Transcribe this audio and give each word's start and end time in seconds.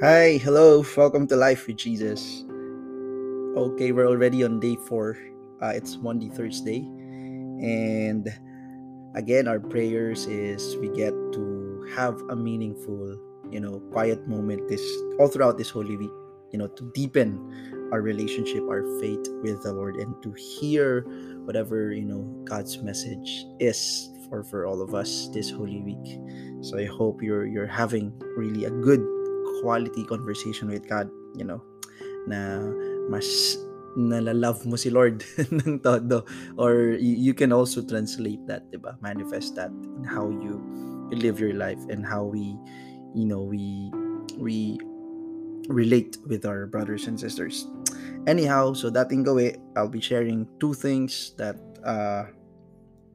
Hi, 0.00 0.38
hello, 0.38 0.82
welcome 0.96 1.26
to 1.26 1.36
Life 1.36 1.66
with 1.66 1.76
Jesus. 1.76 2.42
Okay, 3.54 3.92
we're 3.92 4.08
already 4.08 4.42
on 4.42 4.58
day 4.58 4.76
four. 4.88 5.18
Uh, 5.60 5.76
it's 5.76 5.98
Monday, 5.98 6.30
Thursday, 6.30 6.78
and 7.60 8.26
again, 9.14 9.46
our 9.46 9.60
prayers 9.60 10.24
is 10.24 10.74
we 10.78 10.88
get 10.88 11.12
to 11.34 11.86
have 11.94 12.18
a 12.30 12.34
meaningful, 12.34 13.20
you 13.50 13.60
know, 13.60 13.80
quiet 13.92 14.26
moment 14.26 14.66
this 14.70 14.80
all 15.18 15.28
throughout 15.28 15.58
this 15.58 15.68
Holy 15.68 15.98
Week. 15.98 16.16
You 16.50 16.60
know, 16.60 16.68
to 16.68 16.90
deepen 16.94 17.36
our 17.92 18.00
relationship, 18.00 18.62
our 18.70 18.80
faith 19.00 19.28
with 19.42 19.62
the 19.64 19.74
Lord, 19.74 19.96
and 19.96 20.16
to 20.22 20.32
hear 20.32 21.02
whatever 21.44 21.92
you 21.92 22.06
know 22.06 22.22
God's 22.44 22.78
message 22.78 23.44
is 23.58 24.08
for 24.30 24.44
for 24.44 24.64
all 24.64 24.80
of 24.80 24.94
us 24.94 25.28
this 25.34 25.50
Holy 25.50 25.82
Week. 25.82 26.18
So 26.64 26.78
I 26.78 26.86
hope 26.86 27.20
you're 27.20 27.44
you're 27.44 27.66
having 27.66 28.16
really 28.34 28.64
a 28.64 28.70
good 28.70 29.19
quality 29.60 30.04
conversation 30.04 30.68
with 30.68 30.88
God, 30.88 31.10
you 31.36 31.44
know, 31.44 31.62
na 32.26 32.64
mas 33.08 33.56
nalalove 33.96 34.66
mo 34.66 34.76
si 34.76 34.90
Lord 34.90 35.24
ng 35.38 35.80
todo. 35.80 36.24
Or 36.56 36.96
you, 36.98 37.34
can 37.34 37.52
also 37.52 37.82
translate 37.82 38.40
that, 38.46 38.70
di 38.70 38.78
ba? 38.78 38.96
Manifest 39.02 39.56
that 39.56 39.70
in 39.70 40.04
how 40.04 40.30
you, 40.30 40.62
you 41.10 41.16
live 41.18 41.40
your 41.40 41.54
life 41.54 41.80
and 41.90 42.06
how 42.06 42.24
we, 42.24 42.54
you 43.14 43.26
know, 43.26 43.42
we, 43.42 43.90
we 44.38 44.78
relate 45.68 46.18
with 46.26 46.46
our 46.46 46.66
brothers 46.66 47.06
and 47.06 47.18
sisters. 47.18 47.66
Anyhow, 48.26 48.74
so 48.74 48.90
dating 48.90 49.24
gawe, 49.24 49.56
I'll 49.76 49.90
be 49.90 50.00
sharing 50.00 50.46
two 50.60 50.74
things 50.74 51.34
that 51.38 51.56
uh, 51.84 52.30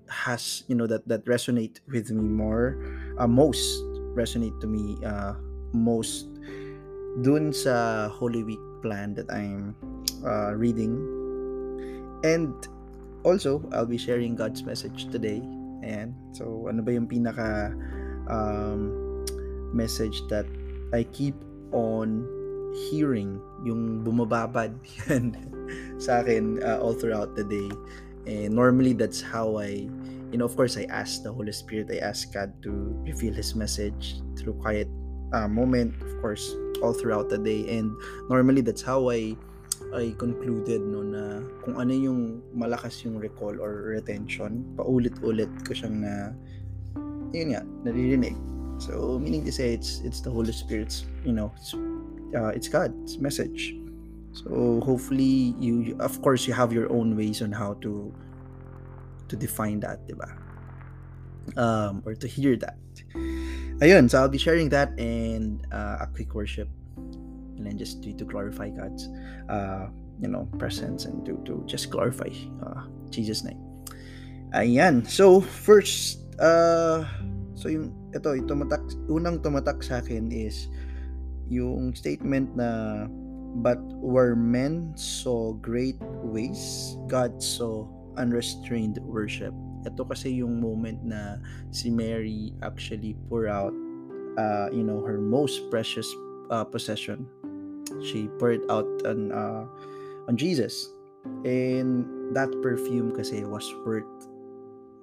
has, 0.10 0.64
you 0.68 0.76
know, 0.76 0.88
that, 0.88 1.08
that 1.08 1.24
resonate 1.26 1.80
with 1.88 2.12
me 2.12 2.28
more, 2.28 2.82
uh, 3.20 3.28
most 3.28 3.80
resonate 4.16 4.60
to 4.62 4.68
me 4.68 4.98
uh, 5.06 5.34
most 5.74 6.35
dun 7.24 7.54
sa 7.56 8.08
Holy 8.12 8.44
Week 8.44 8.62
plan 8.84 9.16
that 9.16 9.30
I'm 9.32 9.76
uh, 10.26 10.52
reading. 10.56 11.00
And 12.24 12.52
also, 13.24 13.64
I'll 13.72 13.88
be 13.88 13.98
sharing 13.98 14.36
God's 14.36 14.64
message 14.64 15.08
today. 15.12 15.40
And 15.86 16.16
so, 16.34 16.68
ano 16.68 16.82
ba 16.82 16.92
yung 16.92 17.08
pinaka 17.08 17.72
um, 18.28 18.92
message 19.72 20.20
that 20.28 20.46
I 20.92 21.06
keep 21.14 21.36
on 21.72 22.26
hearing, 22.90 23.40
yung 23.64 24.04
bumababad 24.04 24.76
yan 25.08 25.34
sa 26.04 26.20
akin 26.22 26.60
uh, 26.64 26.82
all 26.84 26.94
throughout 26.94 27.36
the 27.36 27.46
day. 27.46 27.70
And 28.26 28.58
normally, 28.58 28.98
that's 28.98 29.22
how 29.22 29.62
I, 29.62 29.86
you 30.34 30.38
know, 30.42 30.46
of 30.50 30.58
course, 30.58 30.76
I 30.76 30.90
ask 30.90 31.22
the 31.22 31.32
Holy 31.32 31.54
Spirit, 31.54 31.94
I 31.94 32.02
ask 32.02 32.34
God 32.34 32.52
to 32.66 32.72
reveal 33.06 33.34
His 33.34 33.54
message 33.54 34.20
through 34.36 34.58
quiet 34.58 34.90
uh, 35.34 35.48
moment, 35.48 35.96
of 36.02 36.22
course, 36.22 36.54
all 36.82 36.94
throughout 36.94 37.30
the 37.30 37.38
day. 37.38 37.66
And 37.78 37.96
normally, 38.30 38.62
that's 38.62 38.82
how 38.82 39.10
I 39.10 39.38
I 39.96 40.16
concluded 40.18 40.82
no 40.84 41.04
na 41.04 41.44
kung 41.64 41.80
ano 41.80 41.92
yung 41.92 42.44
malakas 42.56 43.04
yung 43.04 43.20
recall 43.20 43.60
or 43.60 43.96
retention, 43.96 44.64
paulit-ulit 44.76 45.52
ko 45.64 45.72
siyang 45.72 46.04
na 46.04 46.36
yun 47.36 47.56
nga, 47.56 47.64
naririnig. 47.84 48.36
So, 48.80 49.20
meaning 49.20 49.44
to 49.48 49.52
say, 49.52 49.72
it's 49.72 50.04
it's 50.04 50.20
the 50.20 50.32
Holy 50.32 50.52
Spirit's, 50.52 51.08
you 51.24 51.32
know, 51.32 51.52
it's, 51.56 51.72
uh, 52.36 52.52
it's 52.52 52.68
God's 52.68 53.20
message. 53.20 53.76
So, 54.36 54.84
hopefully, 54.84 55.56
you, 55.60 55.96
of 56.00 56.20
course, 56.20 56.44
you 56.44 56.52
have 56.52 56.76
your 56.76 56.92
own 56.92 57.16
ways 57.16 57.40
on 57.40 57.56
how 57.56 57.80
to 57.88 58.12
to 59.32 59.36
define 59.36 59.80
that, 59.80 60.04
di 60.08 60.14
ba? 60.16 60.28
Um, 61.56 62.04
or 62.04 62.16
to 62.20 62.28
hear 62.28 62.60
that. 62.60 62.80
Ayun, 63.84 64.08
so 64.10 64.24
I'll 64.24 64.32
be 64.32 64.40
sharing 64.40 64.70
that 64.70 64.96
and 64.96 65.60
uh, 65.72 65.98
a 66.00 66.08
quick 66.08 66.34
worship 66.34 66.70
and 67.58 67.68
then 67.68 67.78
just 67.78 68.04
to, 68.04 68.14
to 68.14 68.24
glorify 68.24 68.70
God's 68.70 69.10
uh, 69.50 69.88
you 70.22 70.30
know 70.30 70.48
presence 70.58 71.06
and 71.06 71.26
to, 71.26 71.36
to 71.44 71.64
just 71.68 71.90
glorify 71.90 72.30
uh, 72.64 72.88
Jesus 73.10 73.44
name. 73.44 73.60
Ayan. 74.56 75.04
So 75.04 75.42
first 75.42 76.24
uh 76.40 77.04
so 77.56 77.68
yung 77.68 77.92
ito, 78.16 78.32
yung 78.32 78.48
tumatak 78.48 78.84
unang 79.12 79.44
tumatak 79.44 79.84
sa 79.84 80.00
akin 80.00 80.32
is 80.32 80.72
yung 81.52 81.92
statement 81.96 82.56
na 82.56 83.08
but 83.60 83.80
where 84.00 84.36
men 84.36 84.92
saw 84.96 85.56
great 85.60 86.00
ways, 86.24 86.96
God 87.08 87.44
saw 87.44 87.88
unrestrained 88.16 89.00
worship. 89.04 89.56
Ito 89.86 90.04
kasi 90.10 90.42
yung 90.42 90.60
moment 90.60 91.00
na 91.06 91.38
si 91.70 91.94
Mary 91.94 92.52
actually 92.66 93.14
pour 93.30 93.46
out 93.46 93.74
uh, 94.38 94.68
you 94.74 94.84
know 94.84 95.02
her 95.06 95.22
most 95.22 95.70
precious 95.70 96.08
uh, 96.50 96.66
possession. 96.66 97.30
She 98.02 98.28
poured 98.42 98.66
out 98.70 98.88
on 99.06 99.32
uh, 99.32 99.64
on 100.28 100.36
Jesus. 100.36 100.90
And 101.46 102.06
that 102.38 102.54
perfume 102.62 103.14
kasi 103.14 103.42
was 103.46 103.66
worth 103.82 104.06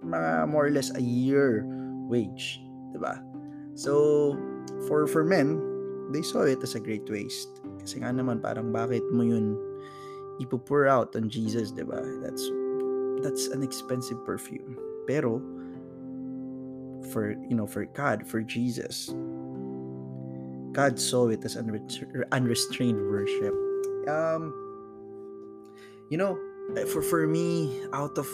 mga 0.07 0.51
more 0.51 0.67
or 0.67 0.73
less 0.75 0.91
a 0.95 1.03
year 1.03 1.63
wage 2.11 2.59
diba 2.91 3.23
so 3.79 4.35
for 4.91 5.07
for 5.07 5.23
men 5.23 5.59
they 6.11 6.23
saw 6.23 6.43
it 6.43 6.63
as 6.63 6.75
a 6.75 6.83
great 6.83 7.07
waste. 7.11 7.49
Kasi 7.83 8.03
nga 8.03 8.15
naman 8.15 8.39
parang 8.39 8.71
bakit 8.71 9.03
mo 9.11 9.23
yun 9.27 9.59
ipo-pour 10.39 10.87
out 10.87 11.15
on 11.19 11.27
Jesus 11.27 11.75
diba 11.75 11.99
that's 12.23 12.47
that's 13.23 13.49
an 13.49 13.63
expensive 13.63 14.19
perfume 14.25 14.77
pero 15.07 15.41
for 17.13 17.33
you 17.49 17.55
know 17.55 17.67
for 17.67 17.85
God 17.87 18.27
for 18.27 18.43
Jesus 18.43 19.13
God 20.73 20.99
saw 20.99 21.29
it 21.29 21.45
as 21.45 21.57
unrestrained 21.57 23.01
worship. 23.11 23.55
Um, 24.09 24.57
you 26.09 26.17
know, 26.17 26.39
eh, 26.77 26.85
for 26.85 27.03
for 27.03 27.27
me, 27.27 27.85
out 27.93 28.17
of 28.17 28.29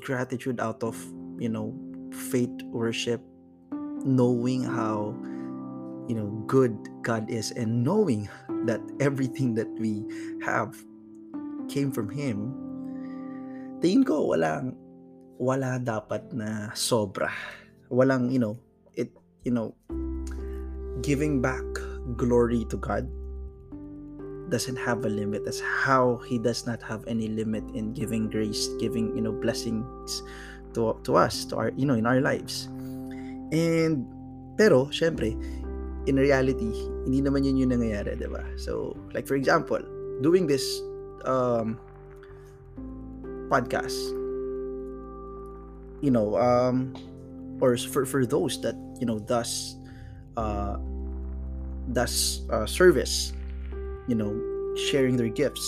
gratitude, 0.00 0.60
out 0.60 0.82
of 0.84 0.94
you 1.40 1.48
know 1.48 1.72
faith 2.28 2.52
worship, 2.68 3.24
knowing 4.04 4.62
how 4.62 5.16
you 6.08 6.14
know 6.14 6.28
good 6.46 6.76
God 7.02 7.28
is, 7.30 7.52
and 7.52 7.82
knowing 7.82 8.28
that 8.68 8.80
everything 9.00 9.54
that 9.54 9.68
we 9.80 10.04
have 10.44 10.76
came 11.72 11.90
from 11.90 12.10
Him, 12.10 12.52
tingin 13.78 14.02
ko 14.02 14.34
walang 14.34 14.74
wala 15.38 15.78
dapat 15.78 16.26
na 16.34 16.74
sobra. 16.74 17.30
Walang, 17.88 18.28
you 18.28 18.42
know, 18.42 18.58
it, 18.98 19.14
you 19.46 19.54
know, 19.54 19.72
giving 21.00 21.40
back 21.40 21.64
glory 22.18 22.66
to 22.68 22.76
God 22.76 23.06
doesn't 24.50 24.76
have 24.76 25.06
a 25.06 25.10
limit. 25.10 25.46
As 25.46 25.62
how 25.62 26.20
he 26.26 26.36
does 26.36 26.66
not 26.66 26.82
have 26.82 27.06
any 27.06 27.30
limit 27.30 27.64
in 27.72 27.94
giving 27.94 28.28
grace 28.28 28.68
giving 28.82 29.14
you 29.14 29.22
know 29.22 29.32
blessings 29.32 30.22
to 30.74 30.98
to 31.06 31.16
us 31.16 31.46
to 31.48 31.56
our 31.56 31.70
you 31.78 31.86
know 31.86 31.94
in 31.94 32.04
our 32.04 32.20
lives. 32.20 32.66
And 33.54 34.04
pero 34.58 34.90
syempre 34.90 35.32
in 36.10 36.16
reality 36.18 36.72
hindi 37.06 37.22
naman 37.22 37.46
yun 37.46 37.56
yung 37.62 37.72
nangyayari 37.78 38.18
di 38.18 38.28
ba? 38.28 38.42
So 38.58 38.96
like 39.14 39.24
for 39.28 39.38
example 39.38 39.80
doing 40.20 40.50
this 40.50 40.64
um 41.28 41.78
podcast. 43.48 43.96
You 46.00 46.10
know 46.12 46.38
um 46.38 46.94
or 47.60 47.76
for 47.76 48.06
for 48.06 48.24
those 48.24 48.60
that 48.62 48.78
you 49.00 49.06
know 49.06 49.18
thus 49.18 49.74
uh, 50.38 50.78
does 51.92 52.42
uh, 52.50 52.66
service, 52.66 53.32
you 54.06 54.14
know, 54.14 54.30
sharing 54.76 55.16
their 55.16 55.28
gifts, 55.28 55.66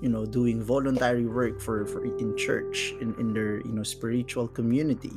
you 0.00 0.08
know, 0.08 0.24
doing 0.24 0.62
voluntary 0.62 1.26
work 1.26 1.60
for, 1.60 1.84
for 1.86 2.04
in 2.04 2.36
church, 2.36 2.94
in, 3.00 3.14
in 3.20 3.34
their, 3.34 3.60
you 3.60 3.72
know, 3.72 3.82
spiritual 3.82 4.48
community, 4.48 5.12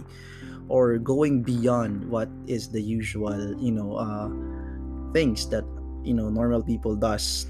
or 0.67 0.97
going 0.97 1.41
beyond 1.41 2.03
what 2.09 2.27
is 2.47 2.69
the 2.69 2.81
usual, 2.81 3.55
you 3.61 3.71
know, 3.71 3.95
uh, 3.95 4.29
things 5.13 5.47
that, 5.49 5.63
you 6.03 6.13
know, 6.13 6.29
normal 6.29 6.61
people 6.61 6.95
does, 6.95 7.47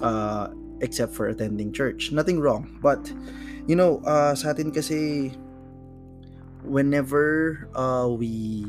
uh, 0.00 0.48
except 0.80 1.14
for 1.14 1.28
attending 1.28 1.72
church. 1.72 2.10
Nothing 2.10 2.40
wrong. 2.40 2.78
But, 2.82 3.12
you 3.66 3.76
know, 3.76 4.00
uh, 4.06 4.34
sa 4.34 4.50
atin 4.50 4.70
kasi, 4.72 5.32
whenever 6.64 7.68
uh, 7.74 8.08
we, 8.08 8.66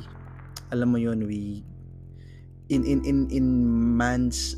alam 0.71 0.91
mo 0.91 0.97
yun, 0.97 1.25
we 1.25 1.63
in 2.69 2.81
in 2.83 3.05
in 3.05 3.29
in 3.29 3.45
man's 3.97 4.57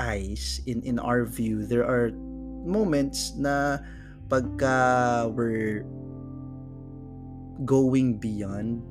eyes 0.00 0.60
in 0.66 0.82
in 0.82 0.98
our 0.98 1.22
view 1.26 1.66
there 1.66 1.86
are 1.86 2.10
moments 2.66 3.34
na 3.38 3.78
pagka 4.26 5.26
we're 5.34 5.86
going 7.66 8.18
beyond 8.18 8.82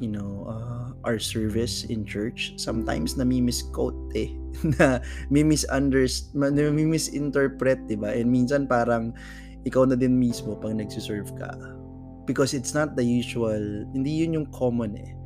you 0.00 0.08
know 0.08 0.44
uh, 0.48 0.92
our 1.08 1.18
service 1.18 1.84
in 1.88 2.04
church 2.04 2.52
sometimes 2.60 3.16
nami-misquote 3.16 3.96
eh 4.12 4.30
na 4.76 5.00
mi-misunderstand 5.32 6.56
mi-misinterpret 6.56 7.80
di 7.88 7.96
ba 7.96 8.12
and 8.12 8.28
minsan 8.28 8.68
parang 8.68 9.12
ikaw 9.64 9.84
na 9.88 9.96
din 9.98 10.16
mismo 10.16 10.56
pag 10.56 10.76
nagsiserve 10.76 11.32
ka 11.40 11.50
because 12.28 12.52
it's 12.52 12.76
not 12.76 12.94
the 12.94 13.04
usual 13.04 13.60
hindi 13.96 14.24
yun 14.24 14.42
yung 14.42 14.48
common 14.52 14.94
eh 15.00 15.16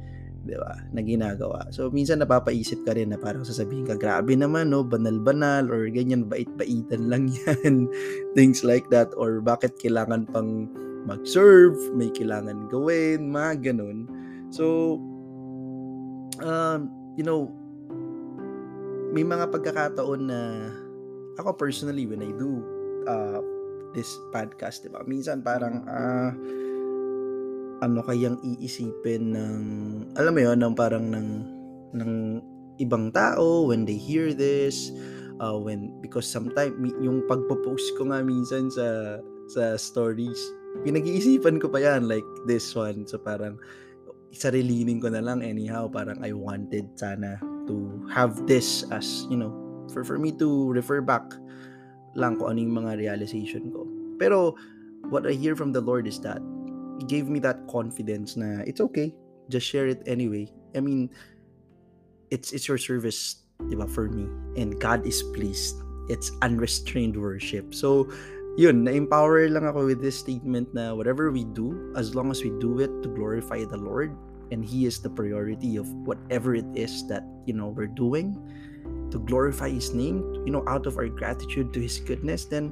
di 0.44 0.56
ba, 0.56 0.72
na 0.92 1.04
ginagawa. 1.04 1.68
So, 1.68 1.92
minsan 1.92 2.24
napapaisip 2.24 2.84
ka 2.88 2.96
rin 2.96 3.12
na 3.12 3.20
parang 3.20 3.44
sasabihin 3.44 3.84
ka, 3.84 3.96
grabe 4.00 4.32
naman, 4.32 4.72
no, 4.72 4.80
banal-banal, 4.80 5.68
or 5.68 5.84
ganyan, 5.92 6.24
bait-baitan 6.26 7.12
lang 7.12 7.28
yan, 7.44 7.88
things 8.32 8.64
like 8.64 8.88
that, 8.88 9.12
or 9.20 9.44
bakit 9.44 9.76
kailangan 9.80 10.24
pang 10.32 10.68
mag-serve, 11.04 11.76
may 11.92 12.08
kailangan 12.12 12.68
gawin, 12.72 13.28
mga 13.28 13.72
ganun. 13.72 14.08
So, 14.50 14.98
um, 16.42 16.80
you 17.14 17.22
know, 17.22 17.50
may 19.10 19.22
mga 19.26 19.50
pagkakataon 19.50 20.20
na 20.26 20.40
ako 21.38 21.56
personally, 21.56 22.06
when 22.06 22.22
I 22.22 22.30
do 22.34 22.62
uh, 23.06 23.40
this 23.94 24.10
podcast, 24.34 24.82
di 24.86 24.90
ba, 24.90 25.02
minsan 25.06 25.42
parang, 25.42 25.86
uh, 25.86 26.30
ano 27.80 28.04
kayang 28.04 28.36
iisipin 28.44 29.32
ng 29.32 29.62
alam 30.20 30.36
mo 30.36 30.40
yon 30.44 30.60
ng 30.60 30.76
parang 30.76 31.00
ng 31.08 31.28
ng 31.96 32.12
ibang 32.76 33.08
tao 33.08 33.72
when 33.72 33.88
they 33.88 33.96
hear 33.96 34.36
this 34.36 34.92
uh, 35.40 35.56
when 35.56 35.88
because 36.04 36.28
sometimes 36.28 36.76
yung 37.00 37.24
pagpo-post 37.24 37.96
ko 37.96 38.12
nga 38.12 38.20
minsan 38.20 38.68
sa 38.68 39.16
sa 39.48 39.80
stories 39.80 40.36
pinag-iisipan 40.84 41.58
ko 41.58 41.66
pa 41.66 41.82
yan 41.82 42.06
like 42.06 42.26
this 42.46 42.72
one. 42.78 43.02
So 43.04 43.18
parang 43.18 43.58
sarilinin 44.32 45.02
ko 45.02 45.10
na 45.10 45.22
lang 45.22 45.42
anyhow. 45.42 45.90
Parang 45.90 46.18
I 46.22 46.32
wanted 46.32 46.94
sana 46.94 47.38
to 47.66 48.06
have 48.10 48.46
this 48.46 48.86
as 48.90 49.26
you 49.30 49.38
know 49.38 49.52
for 49.90 50.02
for 50.06 50.18
me 50.18 50.30
to 50.38 50.70
refer 50.72 51.02
back 51.02 51.22
lang 52.14 52.38
ko 52.38 52.50
ano 52.50 52.58
yung 52.58 52.74
mga 52.82 52.98
realization 52.98 53.70
ko. 53.70 53.86
Pero 54.18 54.54
what 55.10 55.26
I 55.26 55.34
hear 55.34 55.54
from 55.54 55.70
the 55.70 55.82
Lord 55.82 56.06
is 56.06 56.18
that 56.26 56.42
gave 57.06 57.30
me 57.30 57.38
that 57.42 57.66
confidence 57.70 58.36
na 58.36 58.62
it's 58.66 58.82
okay. 58.82 59.14
Just 59.50 59.66
share 59.66 59.86
it 59.86 60.02
anyway. 60.06 60.50
I 60.74 60.80
mean 60.82 61.10
it's 62.30 62.54
it's 62.54 62.66
your 62.66 62.78
service 62.78 63.46
diba 63.66 63.86
for 63.86 64.10
me. 64.10 64.26
And 64.58 64.78
god 64.78 65.06
is 65.06 65.22
pleased. 65.34 65.78
It's 66.10 66.34
unrestrained 66.42 67.14
worship. 67.14 67.74
So 67.74 68.10
yun 68.60 68.84
na-empower 68.84 69.48
lang 69.48 69.64
ako 69.64 69.88
with 69.88 70.04
this 70.04 70.20
statement 70.20 70.68
na 70.76 70.92
whatever 70.92 71.32
we 71.32 71.48
do 71.56 71.72
as 71.96 72.12
long 72.12 72.28
as 72.28 72.44
we 72.44 72.52
do 72.60 72.76
it 72.76 72.92
to 73.00 73.08
glorify 73.16 73.64
the 73.64 73.80
lord 73.80 74.12
and 74.52 74.60
he 74.60 74.84
is 74.84 75.00
the 75.00 75.08
priority 75.08 75.80
of 75.80 75.88
whatever 76.04 76.52
it 76.52 76.68
is 76.76 77.08
that 77.08 77.24
you 77.48 77.56
know 77.56 77.72
we're 77.72 77.88
doing 77.88 78.36
to 79.08 79.16
glorify 79.24 79.72
his 79.72 79.96
name 79.96 80.20
you 80.44 80.52
know 80.52 80.60
out 80.68 80.84
of 80.84 81.00
our 81.00 81.08
gratitude 81.08 81.72
to 81.72 81.80
his 81.80 82.04
goodness 82.04 82.44
then 82.44 82.68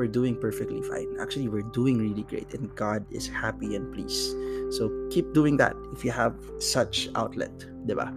we're 0.00 0.08
doing 0.08 0.34
perfectly 0.40 0.80
fine. 0.80 1.20
Actually, 1.20 1.48
we're 1.48 1.68
doing 1.76 1.98
really 1.98 2.22
great, 2.22 2.54
and 2.54 2.74
God 2.74 3.04
is 3.12 3.28
happy 3.28 3.76
and 3.76 3.92
pleased. 3.92 4.32
So 4.72 4.88
keep 5.10 5.34
doing 5.34 5.58
that 5.58 5.76
if 5.92 6.02
you 6.06 6.10
have 6.10 6.40
such 6.58 7.10
outlet, 7.14 7.52
diba? 7.84 8.08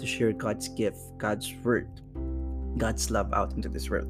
To 0.00 0.06
share 0.06 0.32
God's 0.32 0.68
gift, 0.68 0.96
God's 1.18 1.52
word, 1.62 1.88
God's 2.78 3.10
love 3.10 3.34
out 3.34 3.52
into 3.52 3.68
this 3.68 3.90
world. 3.90 4.08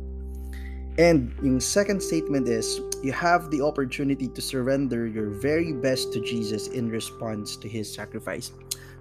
And 0.96 1.36
yung 1.44 1.60
second 1.60 2.00
statement 2.00 2.48
is 2.48 2.80
you 3.04 3.12
have 3.12 3.52
the 3.52 3.60
opportunity 3.60 4.28
to 4.32 4.40
surrender 4.40 5.06
your 5.06 5.28
very 5.28 5.76
best 5.76 6.12
to 6.16 6.24
Jesus 6.24 6.68
in 6.72 6.88
response 6.88 7.56
to 7.60 7.68
his 7.68 7.92
sacrifice. 7.92 8.52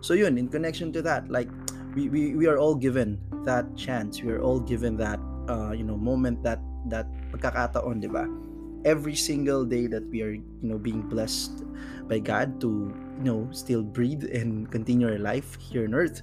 So 0.02 0.14
yun, 0.14 0.38
in 0.38 0.52
connection 0.52 0.92
to 0.92 1.02
that, 1.04 1.32
like 1.32 1.48
we, 1.96 2.10
we, 2.10 2.36
we 2.36 2.48
are 2.48 2.60
all 2.60 2.76
given 2.76 3.18
that 3.48 3.78
chance. 3.78 4.22
We 4.22 4.32
are 4.36 4.44
all 4.44 4.60
given 4.60 4.98
that 4.98 5.20
uh, 5.48 5.72
you 5.72 5.84
know 5.88 5.96
moment 5.96 6.44
that 6.44 6.60
that 6.92 7.08
pagkakataon, 7.32 8.04
'di 8.04 8.12
ba? 8.12 8.28
Every 8.84 9.16
single 9.16 9.66
day 9.66 9.88
that 9.88 10.06
we 10.12 10.22
are, 10.22 10.36
you 10.36 10.68
know, 10.68 10.78
being 10.78 11.02
blessed 11.02 11.66
by 12.06 12.20
God 12.22 12.62
to, 12.62 12.94
you 13.18 13.26
know, 13.26 13.50
still 13.50 13.82
breathe 13.82 14.22
and 14.30 14.70
continue 14.70 15.10
our 15.10 15.18
life 15.18 15.58
here 15.58 15.90
on 15.90 15.96
earth. 15.98 16.22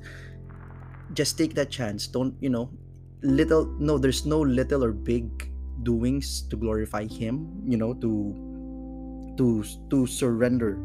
Just 1.11 1.35
take 1.35 1.59
that 1.59 1.75
chance. 1.75 2.07
Don't, 2.07 2.39
you 2.39 2.55
know, 2.55 2.71
little 3.27 3.67
no, 3.83 3.99
there's 3.99 4.23
no 4.23 4.39
little 4.39 4.85
or 4.85 4.95
big 4.95 5.51
doings 5.82 6.46
to 6.50 6.56
glorify 6.56 7.05
him, 7.06 7.50
you 7.67 7.76
know, 7.76 7.94
to 7.99 8.34
to 9.37 9.64
to 9.90 10.06
surrender 10.06 10.76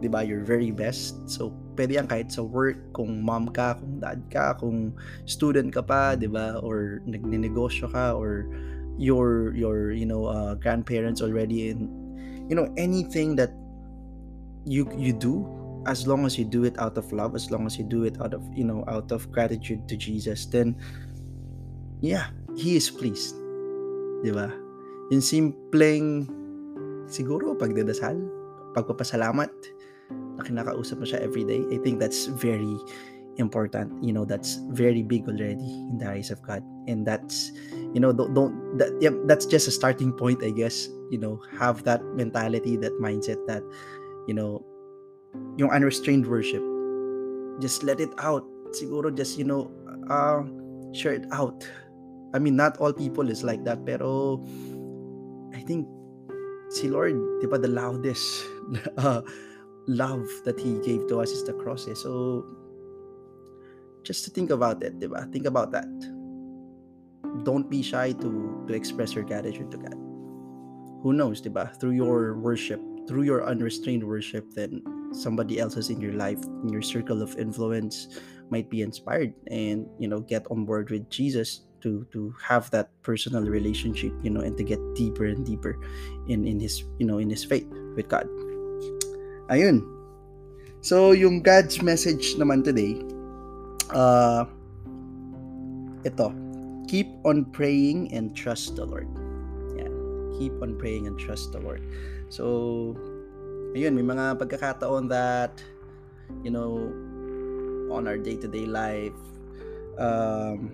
'di 0.00 0.08
ba 0.12 0.20
your 0.20 0.44
very 0.44 0.68
best. 0.68 1.16
So 1.24 1.54
pwede 1.80 1.96
yan 1.96 2.06
kahit 2.06 2.28
sa 2.28 2.44
work 2.44 2.76
kung 2.92 3.24
mom 3.24 3.48
ka 3.48 3.80
kung 3.80 4.04
dad 4.04 4.20
ka 4.28 4.52
kung 4.58 4.92
student 5.24 5.72
ka 5.72 5.80
pa 5.80 6.12
'di 6.12 6.28
ba 6.28 6.60
or 6.60 7.00
nagnenegosyo 7.08 7.88
ka 7.88 8.12
or 8.12 8.44
your 9.00 9.56
your 9.56 9.90
you 9.90 10.06
know 10.06 10.28
uh, 10.28 10.54
grandparents 10.54 11.24
already 11.24 11.72
in 11.72 11.90
you 12.46 12.54
know 12.54 12.70
anything 12.78 13.34
that 13.34 13.50
you 14.68 14.86
you 14.94 15.10
do 15.10 15.42
as 15.88 16.06
long 16.06 16.24
as 16.24 16.38
you 16.38 16.46
do 16.46 16.64
it 16.64 16.78
out 16.78 16.96
of 16.96 17.04
love 17.12 17.34
as 17.34 17.50
long 17.50 17.66
as 17.66 17.76
you 17.76 17.84
do 17.84 18.06
it 18.06 18.16
out 18.22 18.32
of 18.32 18.40
you 18.54 18.64
know 18.64 18.86
out 18.86 19.10
of 19.10 19.26
gratitude 19.34 19.82
to 19.90 19.98
Jesus 19.98 20.46
then 20.46 20.78
yeah 22.00 22.30
he 22.54 22.78
is 22.78 22.86
pleased 22.88 23.34
di 24.24 24.32
ba? 24.32 24.48
Yung 25.12 25.20
simpleng 25.20 26.24
siguro 27.04 27.52
pagdadasal 27.52 28.16
pagpapasalamat 28.72 29.52
na 30.10 30.42
kinakausap 30.42 30.96
mo 30.98 31.06
siya 31.06 31.20
every 31.20 31.44
day 31.44 31.60
I 31.68 31.76
think 31.84 32.00
that's 32.00 32.26
very 32.40 32.80
important. 33.36 33.92
You 34.00 34.16
know 34.16 34.24
that's 34.24 34.62
very 34.72 35.04
big 35.04 35.28
already 35.28 35.68
in 35.92 36.00
the 36.00 36.08
eyes 36.08 36.32
of 36.32 36.40
god. 36.40 36.64
And 36.88 37.04
that's 37.04 37.52
you 37.92 38.00
know 38.00 38.16
don't, 38.16 38.32
don't 38.32 38.56
that 38.80 38.96
yeah, 38.98 39.12
that's 39.28 39.44
just 39.44 39.68
a 39.68 39.74
starting 39.74 40.10
point 40.16 40.40
i 40.42 40.50
guess. 40.50 40.88
You 41.12 41.20
know 41.20 41.38
have 41.60 41.84
that 41.84 42.02
mentality 42.16 42.80
that 42.80 42.96
mindset 42.96 43.38
that 43.46 43.62
you 44.26 44.34
know 44.34 44.64
yung 45.60 45.70
unrestrained 45.70 46.26
worship 46.26 46.64
just 47.60 47.84
let 47.84 48.00
it 48.00 48.10
out. 48.18 48.42
Siguro 48.72 49.12
just 49.14 49.36
you 49.38 49.44
know 49.44 49.70
uh 50.10 50.42
share 50.96 51.14
it 51.14 51.26
out 51.30 51.62
i 52.34 52.38
mean 52.38 52.58
not 52.58 52.76
all 52.82 52.92
people 52.92 53.30
is 53.30 53.46
like 53.46 53.62
that 53.64 53.80
pero 53.86 54.42
i 55.54 55.62
think 55.62 55.86
si 56.68 56.90
lord 56.90 57.14
di 57.40 57.46
ba 57.46 57.56
the 57.56 57.70
loudest 57.70 58.44
uh, 58.98 59.22
love 59.86 60.26
that 60.44 60.58
he 60.58 60.76
gave 60.82 61.06
to 61.06 61.22
us 61.22 61.30
is 61.30 61.46
the 61.46 61.54
cross 61.62 61.86
eh? 61.86 61.94
so 61.94 62.42
just 64.04 64.24
to 64.24 64.30
think 64.30 64.50
about 64.50 64.82
it, 64.84 65.00
diba? 65.00 65.24
Think 65.32 65.46
about 65.46 65.72
that. 65.72 65.88
Don't 67.42 67.68
be 67.68 67.82
shy 67.82 68.12
to 68.20 68.30
to 68.68 68.72
express 68.76 69.16
your 69.16 69.24
gratitude 69.24 69.72
to 69.72 69.78
God. 69.80 69.96
Who 71.02 71.16
knows, 71.16 71.40
diba? 71.42 71.72
Through 71.80 71.96
your 71.98 72.38
worship, 72.38 72.78
through 73.08 73.24
your 73.24 73.42
unrestrained 73.48 74.04
worship, 74.04 74.52
then 74.54 74.84
somebody 75.10 75.58
else's 75.58 75.90
in 75.90 76.00
your 76.00 76.14
life, 76.14 76.38
in 76.62 76.68
your 76.68 76.84
circle 76.84 77.24
of 77.24 77.34
influence, 77.40 78.20
might 78.52 78.68
be 78.70 78.84
inspired 78.84 79.32
and 79.48 79.88
you 79.98 80.06
know 80.06 80.20
get 80.20 80.46
on 80.52 80.68
board 80.68 80.92
with 80.92 81.08
Jesus 81.08 81.64
to 81.84 82.08
to 82.10 82.32
have 82.40 82.72
that 82.72 82.88
personal 83.04 83.44
relationship, 83.44 84.10
you 84.24 84.32
know, 84.32 84.40
and 84.40 84.56
to 84.56 84.64
get 84.64 84.80
deeper 84.96 85.28
and 85.28 85.44
deeper 85.44 85.76
in 86.26 86.48
in 86.48 86.58
his 86.58 86.88
you 86.96 87.04
know 87.04 87.20
in 87.20 87.28
his 87.28 87.44
faith 87.44 87.68
with 87.94 88.08
God. 88.08 88.24
Ayun. 89.52 89.84
So 90.80 91.12
yung 91.12 91.44
God's 91.44 91.84
message 91.84 92.40
naman 92.40 92.64
today 92.64 93.00
uh, 93.92 94.44
ito, 96.04 96.32
keep 96.88 97.08
on 97.24 97.44
praying 97.52 98.12
and 98.12 98.36
trust 98.36 98.76
the 98.76 98.84
Lord. 98.84 99.08
Yeah, 99.76 99.90
keep 100.38 100.52
on 100.62 100.76
praying 100.76 101.06
and 101.06 101.18
trust 101.18 101.52
the 101.52 101.60
Lord. 101.60 101.80
So, 102.28 102.94
ayun, 103.72 103.96
may 103.96 104.04
mga 104.04 104.40
pagkakataon 104.40 105.08
that, 105.08 105.60
you 106.44 106.52
know, 106.52 106.92
on 107.92 108.08
our 108.08 108.16
day-to-day 108.16 108.66
life, 108.66 109.16
um, 109.98 110.72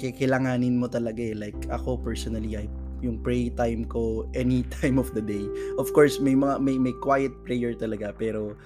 kailanganin 0.00 0.76
mo 0.76 0.86
talaga 0.86 1.20
eh. 1.20 1.34
Like, 1.36 1.58
ako 1.72 2.00
personally, 2.00 2.56
I 2.56 2.68
yung 3.04 3.20
pray 3.20 3.52
time 3.52 3.84
ko 3.84 4.24
any 4.32 4.64
time 4.80 4.96
of 4.96 5.12
the 5.12 5.22
day. 5.22 5.44
Of 5.76 5.92
course, 5.92 6.20
may 6.20 6.34
mga 6.34 6.60
may 6.60 6.76
may 6.80 6.94
quiet 7.04 7.32
prayer 7.44 7.76
talaga 7.76 8.12
pero 8.16 8.56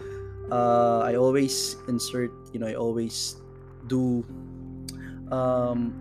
uh, 0.50 1.02
I 1.06 1.14
always 1.16 1.76
insert, 1.88 2.30
you 2.52 2.58
know, 2.60 2.66
I 2.66 2.74
always 2.74 3.36
do 3.86 4.26
um, 5.30 5.94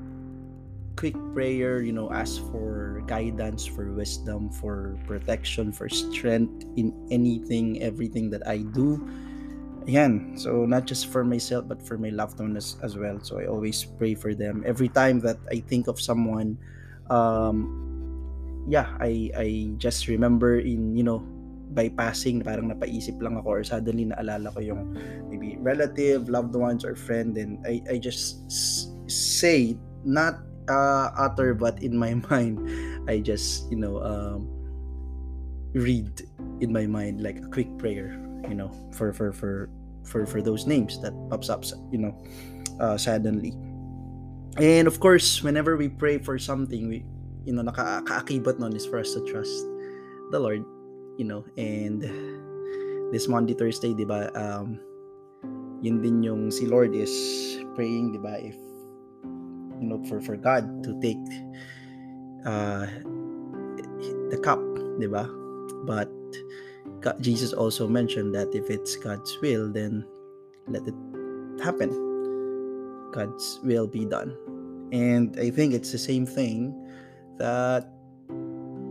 quick 0.96 1.16
prayer, 1.34 1.82
you 1.82 1.94
know, 1.94 2.12
ask 2.12 2.42
for 2.52 3.02
guidance, 3.08 3.66
for 3.66 3.92
wisdom, 3.94 4.50
for 4.50 4.98
protection, 5.08 5.72
for 5.72 5.88
strength 5.88 6.66
in 6.76 6.92
anything, 7.10 7.82
everything 7.82 8.30
that 8.32 8.46
I 8.46 8.66
do. 8.76 9.00
Ayan. 9.90 10.38
So, 10.38 10.70
not 10.70 10.86
just 10.86 11.10
for 11.10 11.26
myself, 11.26 11.66
but 11.66 11.82
for 11.82 11.98
my 11.98 12.14
loved 12.14 12.38
ones 12.38 12.78
as, 12.78 12.78
as 12.86 12.94
well. 12.94 13.18
So, 13.26 13.42
I 13.42 13.50
always 13.50 13.82
pray 13.82 14.14
for 14.14 14.38
them. 14.38 14.62
Every 14.62 14.88
time 14.88 15.18
that 15.26 15.42
I 15.50 15.66
think 15.66 15.90
of 15.90 15.98
someone, 15.98 16.62
um, 17.10 17.74
yeah, 18.70 18.94
I, 19.02 19.34
I 19.34 19.74
just 19.82 20.06
remember 20.06 20.62
in, 20.62 20.94
you 20.94 21.02
know, 21.02 21.26
bypassing 21.74 22.46
parang 22.46 22.70
napaisip 22.70 23.18
lang 23.22 23.38
ako 23.38 23.62
or 23.62 23.64
suddenly 23.66 24.06
naalala 24.06 24.54
ko 24.54 24.62
yung 24.62 24.94
maybe 25.30 25.58
relative, 25.62 26.30
loved 26.30 26.54
ones 26.54 26.82
or 26.86 26.98
friend 26.98 27.38
and 27.38 27.62
I 27.62 27.82
I 27.86 27.96
just 28.02 28.42
say 29.06 29.78
not 30.02 30.42
uh, 30.66 31.14
utter 31.14 31.54
but 31.54 31.78
in 31.86 31.94
my 31.94 32.18
mind 32.34 32.58
I 33.06 33.22
just 33.22 33.70
you 33.70 33.78
know 33.78 34.02
um, 34.02 34.50
read 35.78 36.10
in 36.58 36.74
my 36.74 36.90
mind 36.90 37.22
like 37.22 37.38
a 37.38 37.50
quick 37.54 37.70
prayer 37.78 38.18
you 38.50 38.58
know 38.58 38.74
for 38.98 39.14
for 39.14 39.30
for 39.30 39.70
for 40.10 40.26
for 40.26 40.42
those 40.42 40.66
names 40.66 40.98
that 41.06 41.14
pops 41.30 41.50
up 41.50 41.64
you 41.94 42.02
know 42.02 42.14
uh, 42.82 42.98
suddenly. 42.98 43.54
And 44.58 44.90
of 44.90 45.00
course 45.00 45.46
whenever 45.46 45.78
we 45.78 45.88
pray 45.88 46.18
for 46.18 46.42
something 46.42 46.90
we 46.90 47.06
you 47.46 47.54
know 47.54 47.62
naka 47.62 48.02
kaakibat 48.04 48.58
nun 48.58 48.76
is 48.76 48.90
for 48.90 48.98
us 48.98 49.14
to 49.14 49.22
trust 49.30 49.54
the 50.34 50.42
Lord 50.42 50.66
you 51.22 51.26
know. 51.30 51.46
And 51.56 52.02
this 53.14 53.30
Monday 53.30 53.54
Thursday 53.54 53.94
di 53.94 54.04
ba 54.04 54.34
um 54.34 54.82
yun 55.86 56.02
din 56.02 56.26
yung 56.26 56.50
si 56.52 56.66
Lord 56.66 56.92
is 56.98 57.14
praying 57.78 58.18
di 58.18 58.20
ba 58.20 58.42
if 58.42 58.58
you 59.80 59.88
know 59.88 60.02
for 60.10 60.20
for 60.20 60.36
God 60.36 60.66
to 60.84 60.92
take 61.00 61.22
uh 62.44 62.90
the 64.34 64.40
cup 64.42 64.60
di 65.00 65.08
ba? 65.08 65.30
But 65.88 66.12
Jesus 67.22 67.54
also 67.54 67.88
mentioned 67.88 68.36
that 68.36 68.52
if 68.54 68.70
it's 68.70 68.96
God's 68.96 69.38
will 69.42 69.72
then 69.72 70.06
let 70.68 70.84
it 70.88 70.96
happen. 71.64 71.90
God's 73.12 73.60
will 73.64 73.88
be 73.88 74.06
done. 74.06 74.36
And 74.92 75.38
I 75.40 75.50
think 75.50 75.74
it's 75.74 75.92
the 75.92 76.02
same 76.02 76.26
thing 76.26 76.74
that 77.38 77.88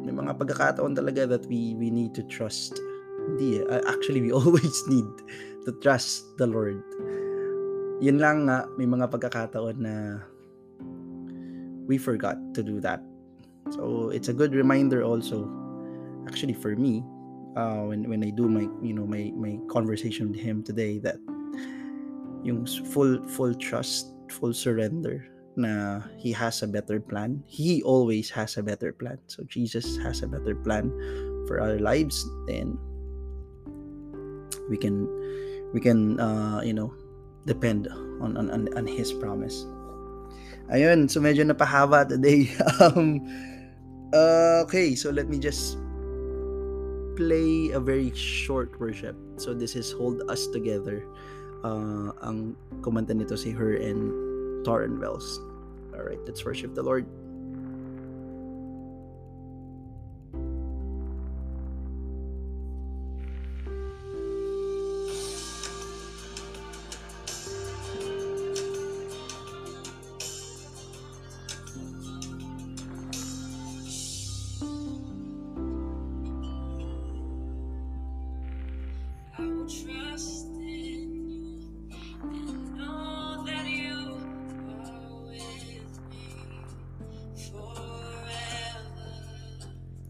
may 0.08 0.14
mga 0.14 0.40
pagkakataon 0.40 0.96
talaga 0.96 1.28
that 1.28 1.44
we 1.46 1.76
we 1.76 1.92
need 1.92 2.16
to 2.16 2.24
trust 2.24 2.80
hindi 3.28 3.60
uh, 3.60 3.84
actually 3.84 4.24
we 4.24 4.32
always 4.38 4.80
need 4.88 5.06
to 5.68 5.74
trust 5.84 6.24
the 6.40 6.48
Lord. 6.48 6.80
Yun 8.00 8.22
lang 8.22 8.46
nga 8.48 8.64
may 8.78 8.86
mga 8.86 9.10
pagkakataon 9.10 9.76
na 9.84 10.22
we 11.84 11.98
forgot 11.98 12.38
to 12.54 12.62
do 12.62 12.80
that. 12.80 13.02
So 13.74 14.08
it's 14.14 14.32
a 14.32 14.36
good 14.36 14.56
reminder 14.56 15.04
also 15.04 15.44
actually 16.24 16.56
for 16.56 16.72
me 16.72 17.04
uh, 17.56 17.88
when 17.88 18.08
when 18.08 18.24
I 18.24 18.30
do 18.30 18.48
my 18.48 18.66
you 18.82 18.92
know 18.92 19.06
my 19.06 19.32
my 19.36 19.56
conversation 19.70 20.32
with 20.32 20.40
him 20.40 20.62
today 20.62 20.98
that 21.00 21.16
yung 22.44 22.66
full 22.92 23.22
full 23.28 23.54
trust 23.54 24.12
full 24.28 24.52
surrender 24.52 25.24
na 25.58 26.00
he 26.16 26.30
has 26.30 26.62
a 26.62 26.68
better 26.68 27.00
plan. 27.00 27.42
He 27.46 27.82
always 27.82 28.30
has 28.30 28.56
a 28.58 28.62
better 28.62 28.92
plan. 28.92 29.18
So 29.26 29.42
Jesus 29.50 29.98
has 30.06 30.22
a 30.22 30.28
better 30.30 30.54
plan 30.54 30.92
for 31.50 31.58
our 31.64 31.80
lives 31.80 32.22
then 32.46 32.76
we 34.68 34.76
can 34.76 35.08
we 35.72 35.80
can 35.80 36.20
uh, 36.20 36.60
you 36.60 36.76
know 36.76 36.92
depend 37.48 37.88
on 38.20 38.36
on 38.36 38.52
on, 38.52 38.68
on 38.76 38.86
his 38.86 39.10
promise. 39.12 39.64
Ayun, 40.68 41.08
so 41.08 41.18
medyo 41.18 41.48
napahaba 41.48 42.04
today. 42.04 42.52
um 42.84 43.24
uh, 44.12 44.62
okay, 44.68 44.94
so 44.94 45.08
let 45.08 45.28
me 45.32 45.40
just 45.40 45.80
play 47.18 47.74
a 47.74 47.80
very 47.82 48.14
short 48.14 48.78
worship. 48.78 49.18
So 49.42 49.50
this 49.50 49.74
is 49.74 49.90
Hold 49.90 50.22
Us 50.30 50.46
Together. 50.46 51.02
Uh, 51.66 52.14
ang 52.22 52.54
kumanta 52.78 53.10
nito 53.10 53.34
si 53.34 53.50
Her 53.50 53.74
and 53.74 54.14
Torren 54.62 55.02
Wells. 55.02 55.42
All 55.98 56.06
right, 56.06 56.22
let's 56.30 56.46
worship 56.46 56.78
the 56.78 56.86
Lord. 56.86 57.10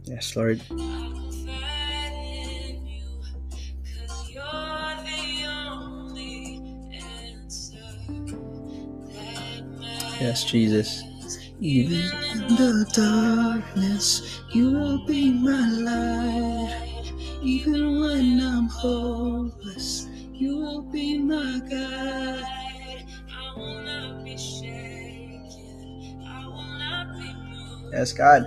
Yes, 0.08 0.34
Lord. 0.36 0.62
Yes, 10.18 10.44
Jesus. 10.44 11.02
Even 11.60 12.10
in 12.32 12.56
the 12.56 12.86
darkness, 12.94 14.40
you 14.54 14.72
will 14.72 15.04
be 15.06 15.30
my 15.32 15.68
light. 15.70 17.12
Even 17.42 18.00
when 18.00 18.40
I'm 18.40 18.68
hopeless, 18.68 20.08
you 20.32 20.56
will 20.56 20.82
be 20.82 21.18
my 21.18 21.60
guide. 21.68 23.04
I 23.30 23.52
will 23.56 23.82
not 23.82 24.24
be 24.24 24.36
shaken. 24.38 26.24
I 26.26 26.46
will 26.46 26.78
not 26.78 27.12
be 27.18 27.32
moved. 27.34 27.92
Yes, 27.92 28.12
God. 28.12 28.46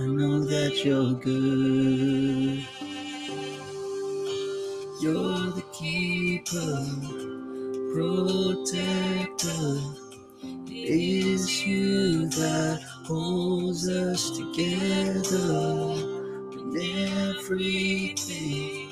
I 0.00 0.06
know 0.06 0.42
that 0.44 0.82
you're 0.82 1.12
good. 1.12 2.66
You're 5.02 5.52
the 5.52 5.62
keeper, 5.74 6.86
protector. 7.92 9.76
It 10.42 10.88
is 10.88 11.66
you 11.66 12.30
that 12.30 12.80
holds 13.04 13.90
us 13.90 14.30
together 14.38 15.96
when 16.48 16.80
everything 17.36 18.88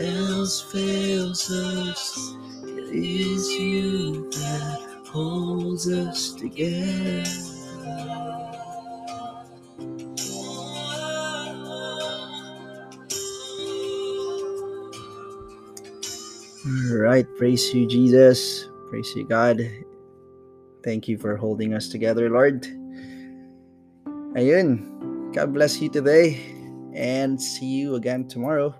else 0.00 0.62
fails 0.70 1.50
us. 1.50 2.34
It 2.62 2.94
is 2.94 3.48
you 3.48 4.30
that 4.30 4.78
holds 5.08 5.88
us 5.90 6.34
together. 6.34 7.24
All 16.66 16.98
right, 16.98 17.24
praise 17.38 17.72
you, 17.72 17.86
Jesus. 17.86 18.68
Praise 18.90 19.14
you, 19.16 19.24
God. 19.24 19.62
Thank 20.84 21.08
you 21.08 21.16
for 21.16 21.36
holding 21.36 21.72
us 21.72 21.88
together, 21.88 22.28
Lord. 22.28 22.68
Ayun. 24.36 25.32
God 25.32 25.54
bless 25.54 25.80
you 25.80 25.88
today 25.88 26.36
and 26.92 27.40
see 27.40 27.80
you 27.80 27.94
again 27.94 28.28
tomorrow. 28.28 28.74